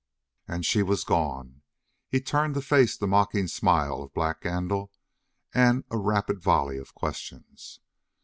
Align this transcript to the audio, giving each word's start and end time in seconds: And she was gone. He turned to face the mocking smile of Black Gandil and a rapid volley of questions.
And 0.47 0.65
she 0.65 0.81
was 0.81 1.03
gone. 1.03 1.61
He 2.09 2.19
turned 2.21 2.55
to 2.55 2.61
face 2.63 2.97
the 2.97 3.05
mocking 3.05 3.45
smile 3.47 4.01
of 4.01 4.15
Black 4.15 4.41
Gandil 4.41 4.89
and 5.53 5.83
a 5.91 5.97
rapid 5.99 6.41
volley 6.41 6.79
of 6.79 6.95
questions. 6.95 7.79